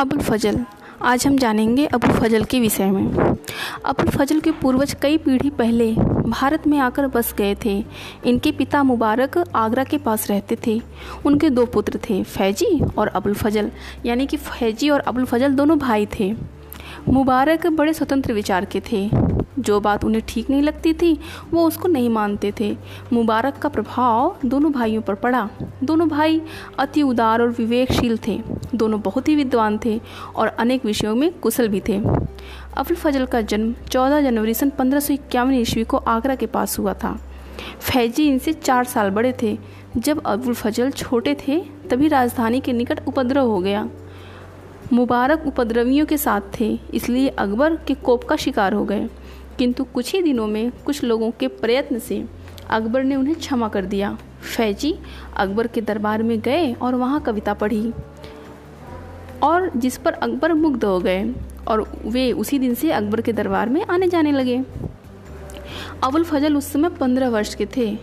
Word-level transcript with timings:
अबुल 0.00 0.18
फजल। 0.18 0.64
आज 1.02 1.26
हम 1.26 1.38
जानेंगे 1.38 1.86
अबुल 1.86 2.10
फजल 2.10 2.44
के 2.44 2.60
विषय 2.60 2.90
में। 2.90 3.36
अबुल 3.84 4.08
फजल 4.08 4.40
के 4.40 4.50
पूर्वज 4.50 4.96
कई 5.02 5.18
पीढ़ी 5.18 5.50
पहले 5.50 5.92
भारत 6.28 6.66
में 6.66 6.78
आकर 6.78 7.06
बस 7.06 7.34
गए 7.38 7.56
थे। 7.64 7.84
इनके 8.26 8.52
पिता 8.52 8.82
मुबारक 8.82 9.38
आगरा 9.54 9.84
के 9.84 9.98
पास 9.98 10.30
रहते 10.30 10.56
थे। 10.66 10.82
उनके 11.26 11.50
दो 11.50 11.66
पुत्र 11.66 11.98
थे, 12.10 12.22
फैजी 12.22 12.80
और 12.98 13.08
अबुल 13.08 13.34
फजल। 13.34 13.70
यानी 14.06 14.26
कि 14.26 14.36
फैजी 14.36 14.90
और 14.90 15.00
अबुल 15.00 15.24
फजल 15.24 15.54
दोनों 15.54 15.78
भाई 15.78 16.08
थे। 16.20 16.34
मुबारक 17.08 17.66
बड़े 17.66 17.92
स्वतंत्र 17.92 18.32
विचार 18.32 18.64
के 18.64 18.82
थे। 18.92 19.10
जो 19.58 19.80
बात 19.80 20.04
उन्हें 20.04 20.22
ठीक 20.28 20.50
नहीं 20.50 20.62
लगती 20.62 20.92
थी, 20.92 21.20
वो 21.52 21.66
उसको 21.66 21.88
नहीं 21.88 22.10
मानते 22.10 22.52
थे। 22.60 22.76
मुबारक 23.12 23.58
का 23.58 23.68
प्रभाव 23.68 24.36
दोनों 24.44 24.72
भाइयों 24.72 25.02
पर 25.02 25.14
पड़ा। 25.14 25.48
दोनों 25.84 26.08
भाई 26.08 26.42
अति 26.78 27.02
उदार 27.02 27.42
और 27.42 27.48
विवेकशील 27.48 28.18
थे। 28.26 28.42
दोनों 28.74 29.00
बहुत 29.00 29.28
ही 29.28 29.36
विद्वान 29.36 29.80
थे 29.84 30.00
और 30.36 30.46
अनेक 30.46 30.84
विषयों 30.84 31.14
में 31.14 31.32
कुशल 31.32 31.68
भी 31.68 31.80
थे। 31.80 31.96
अबुल 32.76 32.94
फजल 32.94 33.26
का 33.26 33.40
जन्म 33.40 33.74
14 33.90 34.20
जनवरी 34.20 34.54
सन 34.54 34.70
पंद्रह 34.70 35.00
सौ 35.00 35.14
इक्यावन 35.14 35.54
ईस्वी 35.54 35.84
को 35.84 35.96
आगरा 35.96 36.34
के 36.34 36.46
पास 36.46 36.78
हुआ 36.78 36.94
था। 36.94 37.20
फैजी 37.80 38.28
इनसे 38.28 38.52
चार 38.52 38.84
साल 38.84 39.10
बड़े 39.10 39.34
थे। 39.42 39.58
जब 39.96 40.22
अबुल 40.26 40.54
फजल 40.54 40.90
छोटे 40.90 41.36
थे, 41.48 41.60
तभी 41.90 42.08
राजधानी 42.08 42.60
के 42.60 42.72
निकट 42.72 43.00
उपद्रव 43.08 43.46
हो 43.46 43.58
गया। 43.58 43.88
मुबारक 44.92 45.44
उपद्रवियों 45.46 46.06
के 46.06 46.16
साथ 46.16 46.40
थे, 46.60 46.78
इसलिए 46.94 47.28
अकबर 47.28 47.76
के 47.76 47.94
कोप 47.94 48.24
का 48.24 48.36
शिकार 48.36 48.72
हो 48.72 48.84
गए। 48.84 49.08
किंतु 49.60 49.84
कुछ 49.84 50.12
ही 50.12 50.22
दिनों 50.22 50.46
में 50.46 50.70
कुछ 50.84 51.02
लोगों 51.04 51.30
के 51.30 51.48
प्रयत्न 51.48 51.98
से 51.98 52.24
अकबर 52.70 53.02
ने 53.04 53.16
उन्हें 53.16 53.34
क्षमा 53.36 53.68
कर 53.68 53.84
दिया। 53.84 54.18
फैजी 54.56 54.94
अकबर 55.36 55.66
के 55.66 55.80
दरबार 55.80 56.22
में 56.22 56.40
गए 56.40 56.72
और 56.72 56.94
वहाँ 56.94 57.20
कविता 57.20 57.54
पढ़ी 57.54 57.92
और 59.42 59.70
जिस 59.76 59.96
पर 59.96 60.12
अकबर 60.12 60.52
मुग्ध 60.52 60.84
हो 60.84 60.98
गए 61.00 61.34
और 61.68 62.00
वे 62.06 62.32
उसी 62.32 62.58
दिन 62.58 62.74
से 62.74 62.92
अकबर 62.92 63.20
के 63.20 63.32
दरबार 63.32 63.68
में 63.68 63.84
आने 63.86 64.08
जाने 64.08 64.32
लगे। 64.32 64.64
अबुल 66.04 66.24
फजल 66.24 66.56
उस 66.56 66.72
समय 66.72 66.88
पंद्रह 66.88 67.28
वर्ष 67.28 67.54
के 67.54 67.66
थे। 67.76 67.98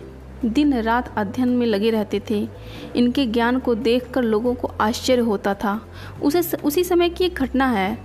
दिन 0.45 0.82
रात 0.82 1.14
अध्ययन 1.17 1.50
में 1.50 1.66
लगे 1.67 1.89
रहते 1.89 2.22
थे। 2.30 2.48
इनके 2.95 3.26
ज्ञान 3.26 3.60
को 3.60 3.76
देखकर 3.76 4.23
लोगों 4.23 4.54
को 4.54 4.67
आश्चर्य 4.82 5.22
होता 5.22 5.54
था। 5.54 5.80
उसे 6.23 6.58
उसी 6.58 6.84
समय 6.84 7.10
की 7.10 7.26
एक 7.26 7.34
घटना 7.34 7.67
है। 7.67 7.98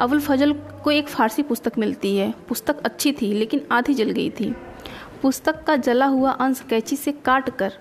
अबुल 0.00 0.20
फजल 0.20 0.54
को 0.84 0.90
एक 0.90 1.08
फारसी 1.08 1.42
पुस्तक 1.42 1.78
मिलती 1.78 2.16
है। 2.16 2.34
पुस्तक 2.48 2.78
अच्छी 2.78 3.12
थी, 3.12 3.32
लेकिन 3.34 3.60
आधी 3.72 3.94
जल 3.94 4.10
गई 4.10 4.30
थी। 4.30 4.56
पुस्तक 5.22 5.64
का 5.64 5.76
जला 5.76 6.06
हुआ 6.06 6.30
अंश 6.30 6.64
कैची 6.70 6.96
से 6.96 7.12
काट 7.12 7.50
कर 7.50 7.72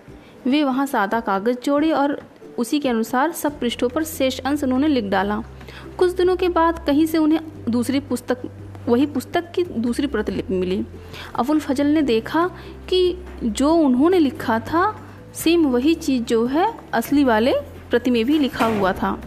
वे 0.48 0.64
वहाँ 0.64 0.86
सादा 0.86 1.20
कागज़ 1.20 1.58
जोड़े 1.60 1.92
और 1.92 2.22
उसी 2.58 2.80
के 2.80 2.90
अनुसार 2.90 3.32
सब 3.32 3.60
पृष्ठों 3.60 3.90
पर 3.90 4.04
शेष 4.04 4.40
अंश 4.40 4.64
उन्होंने 4.64 4.88
लिख 4.88 5.04
डाला। 5.04 5.44
कुछ 5.98 6.12
दिनों 6.12 6.36
के 6.36 6.50
बाद 6.50 6.84
कहीं 6.88 7.06
से 7.06 7.18
उन्हें 7.18 7.40
दूसरी 7.70 8.00
पुस्तक, 8.00 8.38
वही 8.88 9.06
पुस्तक 9.06 9.52
की 9.52 9.64
दूसरी 9.64 10.08
प्रतिलिपि 10.08 10.54
मिली। 10.54 10.86
अबुल 11.36 11.60
फजल 11.60 11.88
ने 11.88 12.02
देखा 12.02 12.50
कि 12.90 13.18
जो 13.44 13.74
उन्होंने 13.74 14.20
लिखा 14.20 14.60
था, 14.60 15.02
सेम 15.34 15.68
वही 15.68 15.94
चीज़ 15.94 16.24
जो 16.24 16.46
है, 16.46 16.74
असली 16.94 17.24
वाले 17.24 17.54
प्रति 17.90 18.12
में 18.12 18.26
भी 18.26 18.40
लिखा 18.40 18.66
हुआ 18.66 18.94
था। 18.94 19.22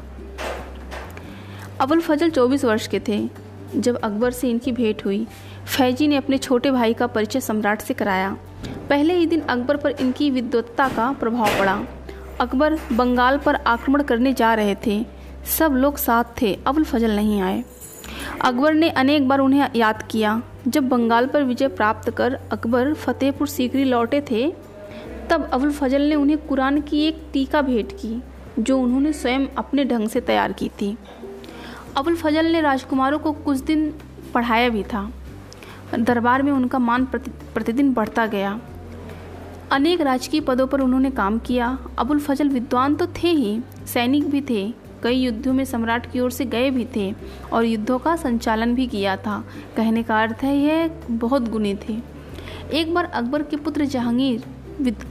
अबुल 1.80 2.00
फजल 2.00 2.30
24 2.30 2.64
वर्ष 2.64 2.86
के 2.86 3.00
थे। 3.08 3.41
जब 3.76 3.96
अकबर 3.96 4.30
से 4.30 4.50
इनकी 4.50 4.72
भेंट 4.72 5.04
हुई, 5.04 5.26
फैजी 5.76 6.08
ने 6.08 6.16
अपने 6.16 6.38
छोटे 6.38 6.70
भाई 6.70 6.94
का 6.94 7.06
परिचय 7.06 7.40
सम्राट 7.40 7.80
से 7.80 7.94
कराया। 7.94 8.36
पहले 8.88 9.14
ही 9.14 9.26
दिन 9.26 9.40
अकबर 9.40 9.76
पर 9.76 9.90
इनकी 9.90 10.30
विद्वत्ता 10.30 10.88
का 10.88 11.12
प्रभाव 11.12 11.58
पड़ा। 11.58 11.84
अकबर 12.40 12.78
बंगाल 12.92 13.38
पर 13.38 13.54
आक्रमण 13.54 14.02
करने 14.02 14.32
जा 14.32 14.54
रहे 14.54 14.76
थे। 14.86 15.06
सब 15.58 15.72
लोग 15.72 15.96
साथ 15.96 16.24
थे 16.42 16.58
अबुल 16.66 16.84
फजल 16.84 17.10
नहीं 17.10 17.40
आए। 17.40 17.64
अकबर 18.44 18.74
ने 18.74 18.90
अनेक 18.90 19.28
बार 19.28 19.38
उन्हें 19.38 19.70
याद 19.76 20.02
किया। 20.02 20.42
जब 20.68 20.88
बंगाल 20.88 21.26
पर 21.26 21.42
विजय 21.42 21.68
प्राप्त 21.68 22.10
कर 22.10 22.38
अकबर 22.52 22.94
फतेहपुर 22.94 23.48
सीकरी 23.48 23.84
लौटे 23.84 24.20
थे, 24.20 24.52
तब 25.30 25.50
अबुल 25.52 25.72
फजल 25.72 26.02
ने 26.02 26.14
उन्हें 26.14 26.38
कुरान 26.38 26.80
की 26.80 27.04
एक 27.04 27.22
टीका 27.32 27.62
भेंट 27.62 27.92
की, 27.92 28.22
जो 28.58 28.78
उन्होंने 28.78 29.12
स्वयं 29.12 29.46
अपने 29.58 29.84
ढंग 29.84 30.08
से 30.08 30.20
तैयार 30.20 30.52
की 30.52 30.68
थी। 30.68 30.98
अबुल 31.96 32.14
फजल 32.16 32.46
ने 32.46 32.60
राजकुमारों 32.60 33.18
को 33.18 33.32
कुछ 33.32 33.58
दिन 33.60 33.92
पढ़ाया 34.34 34.68
भी 34.68 34.82
था। 34.82 35.10
दरबार 35.94 36.42
में 36.42 36.50
उनका 36.52 36.78
मान 36.78 37.04
प्रति, 37.04 37.30
प्रतिदिन 37.54 37.92
बढ़ता 37.94 38.26
गया। 38.26 38.60
अनेक 39.72 40.00
राजकीय 40.00 40.40
पदों 40.40 40.66
पर 40.66 40.80
उन्होंने 40.80 41.10
काम 41.10 41.38
किया। 41.38 41.66
अबुल 41.98 42.20
फजल 42.20 42.48
विद्वान 42.48 42.94
तो 42.94 43.06
थे 43.16 43.30
ही 43.30 43.58
सैनिक 43.86 44.30
भी 44.30 44.40
थे 44.40 44.62
कई 45.02 45.16
युद्धों 45.16 45.52
में 45.52 45.64
सम्राट 45.64 46.10
की 46.12 46.20
ओर 46.20 46.30
से 46.30 46.44
गए 46.44 46.70
भी 46.70 46.86
थे 46.96 47.12
और 47.52 47.64
युद्धों 47.64 47.98
का 47.98 48.16
संचालन 48.16 48.74
भी 48.74 48.86
किया 48.86 49.16
था। 49.16 49.42
कहने 49.76 50.02
का 50.02 50.22
अर्थ 50.22 50.42
है 50.42 50.56
यह 50.56 51.00
बहुत 51.10 51.48
गुणी 51.48 51.74
थे। 51.88 51.98
एक 52.72 52.94
बार 52.94 53.04
अकबर 53.04 53.42
के 53.42 53.56
पुत्र 53.56 53.84
जहांगीर 53.84 54.44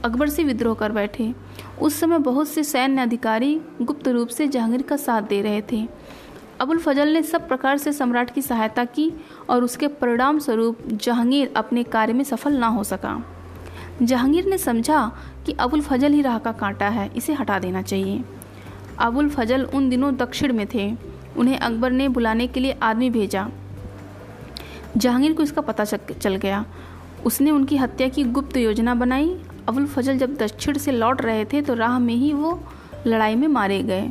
अकबर 0.04 0.28
से 0.28 0.44
विद्रोह 0.44 0.74
कर 0.74 0.92
बैठे। 0.92 1.32
उस 1.80 2.00
समय 2.00 2.18
बहुत 2.20 2.48
से 2.48 2.62
सैन्य 2.64 3.02
अधिकारी 3.02 3.54
गुप्त 3.82 4.08
रूप 4.08 4.28
से 4.28 4.48
जहांगीर 4.48 4.82
का 4.82 4.96
साथ 4.96 5.22
दे 5.22 5.40
रहे 5.42 5.62
थे। 5.72 5.86
अबुल 6.60 6.78
फजल 6.78 7.08
ने 7.08 7.22
सब 7.22 7.46
प्रकार 7.48 7.78
से 7.78 7.92
सम्राट 7.92 8.30
की 8.30 8.42
सहायता 8.42 8.84
की 8.84 9.10
और 9.50 9.64
उसके 9.64 9.88
परिणाम 9.88 10.38
स्वरूप 10.38 10.78
जहांगीर 10.86 11.52
अपने 11.56 11.82
कार्य 11.84 12.12
में 12.12 12.24
सफल 12.24 12.52
ना 12.52 12.66
हो 12.66 12.84
सका। 12.84 13.22
जहांगीर 14.02 14.46
ने 14.46 14.58
समझा 14.58 15.00
कि 15.46 15.52
अबुल 15.52 15.80
फजल 15.80 16.12
ही 16.12 16.22
राह 16.22 16.38
का 16.38 16.52
कांटा 16.52 16.88
है, 16.88 17.10
इसे 17.16 17.32
हटा 17.32 17.58
देना 17.58 17.82
चाहिए। 17.82 18.22
अबुल 18.98 19.28
फजल 19.28 19.64
उन 19.64 19.88
दिनों 19.90 20.14
दक्षिण 20.16 20.52
में 20.52 20.66
थे, 20.74 20.92
उन्हें 21.36 21.58
अकबर 21.58 21.90
ने 21.90 22.08
बुलाने 22.08 22.46
के 22.46 22.60
लिए 22.60 22.78
आदमी 22.82 23.10
भेजा। 23.10 23.48
जहांगीर 24.96 25.32
को 25.32 25.42
इसका 25.42 25.60
पता 25.60 25.84
चल 25.84 26.36
गया। 26.36 26.64
उसने 27.26 27.50
उनकी 27.50 27.76
हत्या 27.76 28.08
की 28.08 28.24
गुप्त 28.24 28.56
योजना 28.56 28.94
बनाई। 28.94 29.36
अबुल 29.68 29.86
फजल 29.86 30.18
जब 30.18 30.34
दक्षिण 30.36 30.78
से 30.78 30.92
लौट 30.92 31.22
रहे 31.22 31.44
थे 31.44 31.62
तो 31.62 31.74
राह 31.74 31.98
में 31.98 32.14
ही 32.14 32.32
वो 32.32 32.60
लड़ाई 33.06 33.34
में 33.34 33.48
मारे 33.48 33.82
गए। 33.82 34.10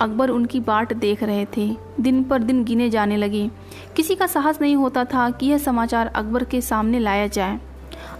अकबर 0.00 0.30
उनकी 0.30 0.60
बाट 0.60 0.92
देख 0.92 1.22
रहे 1.22 1.46
थे। 1.56 1.76
दिन 2.00 2.22
पर 2.24 2.42
दिन 2.42 2.64
गिने 2.64 2.88
जाने 2.90 3.16
लगे। 3.16 3.50
किसी 3.96 4.14
का 4.14 4.26
साहस 4.26 4.60
नहीं 4.60 4.76
होता 4.76 5.04
था 5.04 5.30
कि 5.30 5.46
यह 5.46 5.58
समाचार 5.58 6.06
अकबर 6.06 6.44
के 6.44 6.60
सामने 6.60 6.98
लाया 6.98 7.26
जाए। 7.26 7.60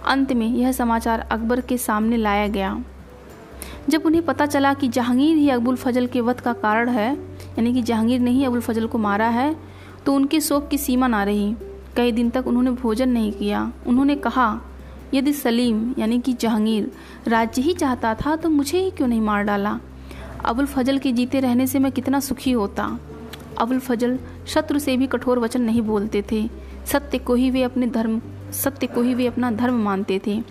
अंत 0.07 0.33
में 0.33 0.47
यह 0.47 0.71
समाचार 0.71 1.19
अकबर 1.19 1.61
के 1.61 1.77
सामने 1.77 2.17
लाया 2.17 2.47
गया। 2.47 2.83
जब 3.89 4.03
उन्हें 4.05 4.25
पता 4.25 4.45
चला 4.45 4.73
कि 4.73 4.87
जहांगीर 4.87 5.37
ही 5.37 5.49
अबुल 5.49 5.75
फजल 5.75 6.07
के 6.07 6.21
वध 6.21 6.39
का 6.39 6.53
कारण 6.53 6.89
है, 6.89 7.13
यानी 7.49 7.73
कि 7.73 7.81
जहांगीर 7.81 8.19
ने 8.19 8.31
ही 8.31 8.45
अबुल 8.45 8.59
फजल 8.59 8.87
को 8.87 8.97
मारा 8.97 9.27
है 9.27 9.55
तो 10.05 10.13
उनके 10.13 10.39
शोक 10.39 10.67
की 10.67 10.77
सीमा 10.77 11.07
ना 11.07 11.23
रही। 11.23 11.55
कई 11.95 12.11
दिन 12.11 12.29
तक 12.29 12.47
उन्होंने 12.47 12.71
भोजन 12.71 13.09
नहीं 13.09 13.31
किया। 13.31 13.71
उन्होंने 13.87 14.15
कहा, 14.15 14.61
यदि 15.13 15.33
सलीम, 15.33 15.93
यानी 15.99 16.19
कि 16.19 16.33
जहांगीर, 16.33 16.91
राज्य 17.27 17.61
ही 17.61 17.73
चाहता 17.73 18.13
था 18.15 18.35
तो 18.35 18.49
मुझे 18.49 18.79
ही 18.79 18.91
क्यों 18.91 19.07
नहीं 19.07 19.21
मार 19.21 19.43
डाला? 19.43 19.79
अबुल 20.45 20.65
फजल 20.65 20.97
के 20.97 21.11
जीते 21.11 21.39
रहने 21.39 21.67
से 21.67 21.79
मैं 21.79 21.91
कितना 21.91 22.19
सुखी 22.19 22.51
होता। 22.51 22.99
अबुल 23.59 23.79
फजल 23.79 24.19
शत्रु 24.47 24.79
से 24.79 24.97
भी 24.97 25.07
कठोर 25.07 25.39
वचन 25.39 25.61
नहीं 25.61 25.81
बोलते 25.81 26.23
थे। 26.31 26.49
सत्य 26.85 27.17
को 27.17 27.33
ही 27.33 27.49
वे 27.49 27.63
अपने 27.63 27.87
धर्म, 27.87 28.21
सत्य 28.51 28.87
को 28.87 29.01
ही 29.01 29.13
वे 29.13 29.27
अपना 29.27 29.51
धर्म 29.51 29.73
मानते 29.73 30.21
थे। 30.27 30.43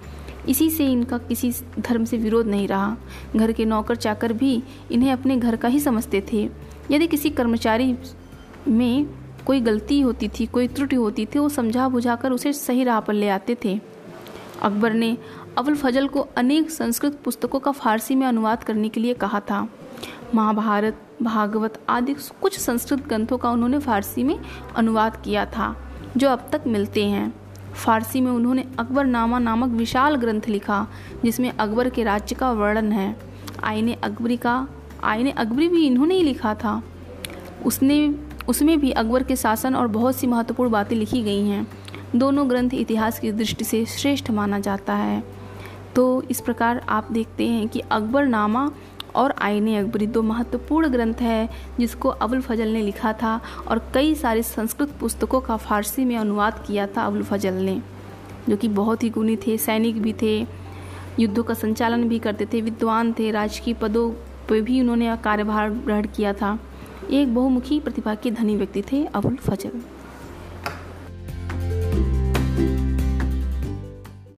इसी 0.48 0.70
से 0.70 0.86
इनका 0.86 1.18
किसी 1.18 1.52
धर्म 1.78 2.04
से 2.04 2.16
विरोध 2.16 2.46
नहीं 2.46 2.68
रहा। 2.68 2.96
घर 3.36 3.52
के 3.52 3.64
नौकर 3.64 3.96
चाकर 3.96 4.32
भी 4.32 4.62
इन्हें 4.92 5.12
अपने 5.12 5.36
घर 5.36 5.56
का 5.56 5.68
ही 5.68 5.80
समझते 5.80 6.24
थे। 6.32 6.48
यदि 6.90 7.06
किसी 7.06 7.30
कर्मचारी 7.30 7.96
में 8.68 9.06
कोई 9.46 9.60
गलती 9.60 10.00
होती 10.00 10.28
थी, 10.28 10.46
कोई 10.46 10.68
त्रुटि 10.68 10.96
होती 10.96 11.26
थी, 11.26 11.38
वो 11.38 11.48
समझा 11.48 11.88
बुझाकर 11.88 12.32
उसे 12.32 12.52
सही 12.52 12.84
राह 12.84 13.00
पर 13.00 13.12
ले 13.12 13.28
आते 13.28 13.56
थे। 13.64 13.80
अकबर 14.62 14.92
ने 14.92 15.18
अबुल 15.58 15.74
फजल 15.74 16.08
को 16.08 16.20
अनेक 16.20 16.70
संस्कृत 16.70 17.20
पुस्तकों 17.24 17.58
का 17.58 17.70
फारसी 17.70 18.14
में 18.14 18.26
अनुवाद 18.26 18.64
करने 18.64 18.88
के 18.88 19.00
लिए 19.00 19.14
कहा 19.14 19.40
था। 19.40 19.68
महाभारत, 20.34 21.02
भागवत 21.22 21.80
आदि 21.88 22.14
कुछ 22.14 22.58
संस्कृत 22.58 23.08
ग्रंथों 23.08 23.38
का 23.38 23.50
उन्होंने 23.50 23.78
फारसी 23.78 24.24
में 24.24 24.40
अनुवाद 24.76 25.16
किया 25.16 25.44
था, 25.46 25.76
जो 26.16 26.28
अब 26.28 26.48
तक 26.52 26.62
मिलते 26.66 27.04
हैं। 27.04 27.34
फारसी 27.74 28.20
में 28.20 28.30
उन्होंने 28.30 28.64
अकबर 28.78 29.04
नामा 29.04 29.38
नामक 29.38 29.68
विशाल 29.68 30.16
ग्रंथ 30.16 30.40
लिखा, 30.48 30.86
जिसमें 31.24 31.52
अकबर 31.52 31.88
के 31.88 32.04
राज्य 32.04 32.34
का 32.34 32.52
वर्णन 32.52 32.92
है। 32.92 33.16
आईने 33.64 33.92
अकबरी 33.92 34.36
का, 34.36 34.68
आईने 35.04 35.30
अकबरी 35.30 35.68
भी 35.68 35.86
इन्होंने 35.86 36.14
ही 36.14 36.22
लिखा 36.22 36.54
था। 36.54 36.82
उसने, 37.66 38.14
उसमें 38.48 38.80
भी 38.80 38.90
अकबर 38.90 39.22
के 39.22 39.36
शासन 39.36 39.74
और 39.74 39.86
बहुत 39.86 40.16
सी 40.16 40.26
महत्वपूर्ण 40.26 40.70
बातें 40.70 40.96
लिखी 40.96 41.22
गई 41.22 41.44
हैं। 41.46 41.68
दोनों 42.16 42.50
ग्रंथ 42.50 42.70
इतिहास 42.74 43.18
की 43.18 43.32
दृष्टि 43.32 43.64
से 43.64 43.86
श्रेष्ठ 43.86 44.30
माना 44.30 44.58
जाता 44.58 44.94
है। 44.94 45.39
तो 45.96 46.22
इस 46.22 46.40
प्रकार 46.40 46.78
आप 46.88 47.08
देखते 47.12 47.46
हैं 47.48 47.68
कि 47.68 47.80
अकबर 47.80 48.26
नामा 48.26 48.70
और 49.16 49.34
आईने 49.38 49.76
अकबरी 49.76 50.06
दो 50.06 50.22
महत्वपूर्ण 50.22 50.88
ग्रंथ 50.88 51.14
है 51.14 51.48
जिसको 51.80 52.08
अबुल 52.08 52.40
फजल 52.40 52.68
ने 52.68 52.82
लिखा 52.82 53.12
था 53.12 53.40
और 53.68 53.90
कई 53.94 54.14
सारी 54.14 54.42
संस्कृत 54.42 54.88
पुस्तकों 55.00 55.40
का 55.40 55.56
फारसी 55.56 56.04
में 56.04 56.16
अनुवाद 56.16 56.64
किया 56.66 56.86
था 56.86 57.02
अबुल 57.02 57.22
फजल 57.22 57.54
ने, 57.54 57.80
जो 58.48 58.56
कि 58.56 58.68
बहुत 58.68 59.02
ही 59.02 59.10
गुणी 59.10 59.36
थे, 59.36 59.58
सैनिक 59.58 60.02
भी 60.02 60.12
थे, 60.12 60.46
युद्धों 61.18 61.42
का 61.42 61.54
संचालन 61.54 62.08
भी 62.08 62.18
करते 62.18 62.46
थे, 62.46 62.60
विद्वान 62.60 63.12
थे, 63.12 63.30
राजकीय 63.30 63.74
पदों 63.74 64.10
पर 64.48 64.60
भी 64.60 64.80
उन्होंने 64.80 65.16
कार्यभार 65.16 65.70
ग्रहण 65.70 66.06
किया 66.06 66.32
था। 66.32 66.58
एक 67.10 67.34
बहुमुखी 67.34 67.80
प्रतिभा 67.80 68.14
के 68.14 68.30
धनी 68.30 68.56
व्यक्ति 68.56 68.82
थे 68.92 69.04
अबुल 69.04 69.36
फजल। 69.36 69.80